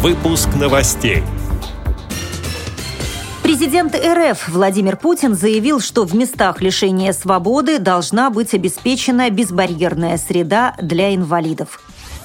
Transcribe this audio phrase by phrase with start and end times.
[0.00, 1.24] Выпуск новостей.
[3.42, 10.76] Президент РФ Владимир Путин заявил, что в местах лишения свободы должна быть обеспечена безбарьерная среда
[10.80, 11.80] для инвалидов.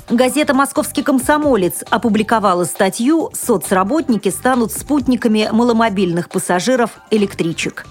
[0.07, 7.87] Газета «Московский комсомолец» опубликовала статью «Соцработники станут спутниками маломобильных пассажиров электричек».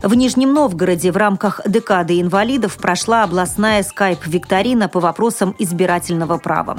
[0.00, 6.78] В Нижнем Новгороде в рамках декады инвалидов прошла областная скайп-викторина по вопросам избирательного права.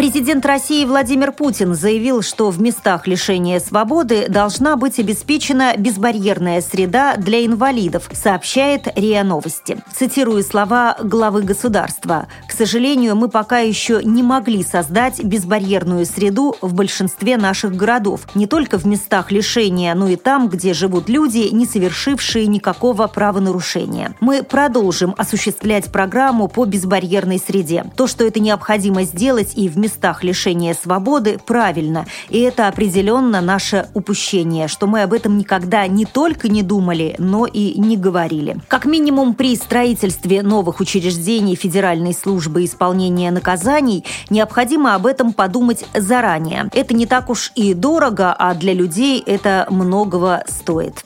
[0.00, 7.16] Президент России Владимир Путин заявил, что в местах лишения свободы должна быть обеспечена безбарьерная среда
[7.18, 9.76] для инвалидов, сообщает РИА Новости.
[9.94, 12.28] Цитирую слова главы государства.
[12.48, 18.46] «К сожалению, мы пока еще не могли создать безбарьерную среду в большинстве наших городов, не
[18.46, 24.14] только в местах лишения, но и там, где живут люди, не совершившие никакого правонарушения.
[24.20, 27.84] Мы продолжим осуществлять программу по безбарьерной среде.
[27.98, 32.06] То, что это необходимо сделать и в местах местах лишения свободы правильно.
[32.28, 37.44] И это определенно наше упущение, что мы об этом никогда не только не думали, но
[37.44, 38.56] и не говорили.
[38.68, 46.70] Как минимум при строительстве новых учреждений Федеральной службы исполнения наказаний необходимо об этом подумать заранее.
[46.72, 51.04] Это не так уж и дорого, а для людей это многого стоит.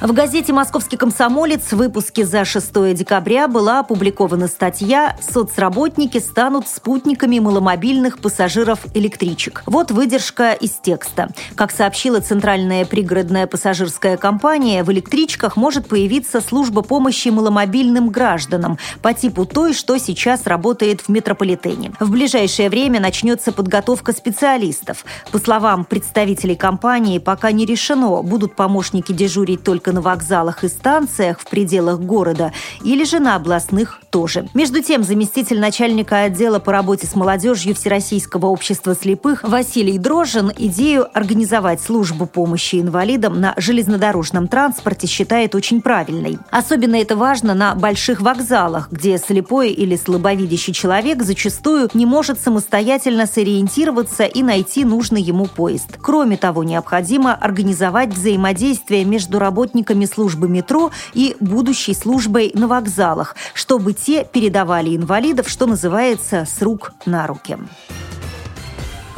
[0.00, 7.40] В газете «Московский комсомолец» в выпуске за 6 декабря была опубликована статья «Соцработники станут спутниками
[7.40, 9.64] маломобильных пассажиров электричек».
[9.66, 11.30] Вот выдержка из текста.
[11.56, 19.12] Как сообщила Центральная пригородная пассажирская компания, в электричках может появиться служба помощи маломобильным гражданам по
[19.12, 21.90] типу той, что сейчас работает в метрополитене.
[21.98, 25.04] В ближайшее время начнется подготовка специалистов.
[25.32, 30.68] По словам представителей компании, пока не решено, будут помощники дежурить только только на вокзалах и
[30.68, 34.48] станциях в пределах города или же на областных тоже.
[34.54, 41.06] Между тем, заместитель начальника отдела по работе с молодежью Всероссийского общества слепых Василий Дрожжин идею
[41.14, 46.38] организовать службу помощи инвалидам на железнодорожном транспорте считает очень правильной.
[46.50, 53.26] Особенно это важно на больших вокзалах, где слепой или слабовидящий человек зачастую не может самостоятельно
[53.26, 55.98] сориентироваться и найти нужный ему поезд.
[56.00, 63.36] Кроме того, необходимо организовать взаимодействие между работниками работниками службы метро и будущей службой на вокзалах,
[63.54, 67.56] чтобы те передавали инвалидов, что называется, с рук на руки.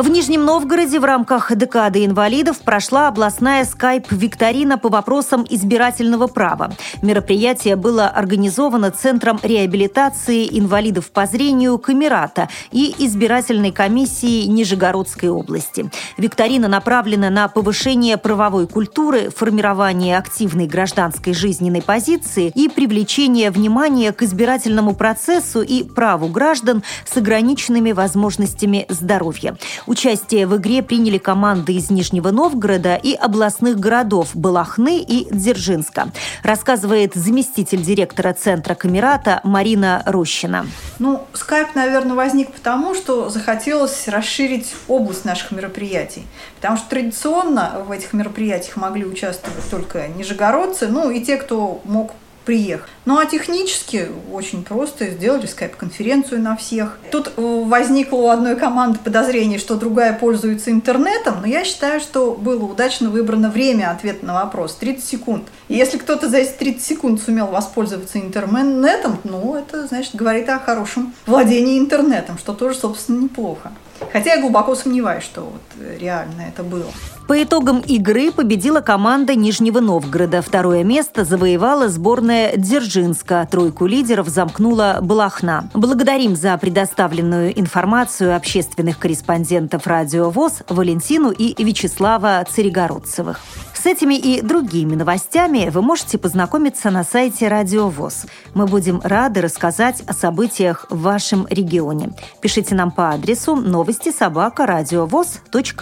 [0.00, 6.72] В Нижнем Новгороде в рамках декады инвалидов прошла областная скайп-викторина по вопросам избирательного права.
[7.02, 15.90] Мероприятие было организовано Центром реабилитации инвалидов по зрению Камерата и избирательной комиссией Нижегородской области.
[16.16, 24.22] Викторина направлена на повышение правовой культуры, формирование активной гражданской жизненной позиции и привлечение внимания к
[24.22, 29.58] избирательному процессу и праву граждан с ограниченными возможностями здоровья.
[29.90, 36.12] Участие в игре приняли команды из Нижнего Новгорода и областных городов Балахны и Дзержинска,
[36.44, 40.64] рассказывает заместитель директора Центра Камерата Марина Рощина.
[41.00, 46.22] Ну, скайп, наверное, возник потому, что захотелось расширить область наших мероприятий.
[46.60, 52.12] Потому что традиционно в этих мероприятиях могли участвовать только нижегородцы, ну и те, кто мог
[52.50, 52.90] приехать.
[53.04, 56.98] Ну а технически очень просто сделали скайп-конференцию на всех.
[57.12, 62.32] Тут э, возникло у одной команды подозрение, что другая пользуется интернетом, но я считаю, что
[62.32, 65.44] было удачно выбрано время ответа на вопрос 30 секунд.
[65.68, 70.58] И если кто-то за эти 30 секунд сумел воспользоваться интернетом, ну это значит говорит о
[70.58, 73.70] хорошем владении интернетом, что тоже, собственно, неплохо.
[74.12, 75.62] Хотя я глубоко сомневаюсь, что вот
[76.00, 76.90] реально это было.
[77.30, 80.42] По итогам игры победила команда Нижнего Новгорода.
[80.42, 83.46] Второе место завоевала сборная Дзержинска.
[83.48, 85.70] Тройку лидеров замкнула Балахна.
[85.72, 93.38] Благодарим за предоставленную информацию общественных корреспондентов «Радио ВОЗ» Валентину и Вячеслава Царегородцевых.
[93.80, 98.26] С этими и другими новостями вы можете познакомиться на сайте Радио ВОЗ.
[98.52, 102.10] Мы будем рады рассказать о событиях в вашем регионе.
[102.42, 104.66] Пишите нам по адресу новости собака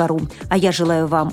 [0.07, 0.21] ру.
[0.49, 1.33] А я желаю вам